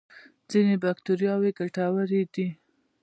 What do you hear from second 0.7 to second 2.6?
بکتریاوې ګټورې دي